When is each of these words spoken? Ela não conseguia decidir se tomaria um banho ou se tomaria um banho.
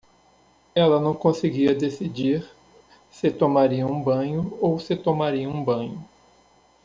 Ela 0.73 0.99
não 0.99 1.13
conseguia 1.13 1.75
decidir 1.75 2.43
se 3.11 3.29
tomaria 3.29 3.85
um 3.85 4.01
banho 4.01 4.57
ou 4.59 4.79
se 4.79 4.95
tomaria 4.95 5.47
um 5.47 5.63
banho. 5.63 6.03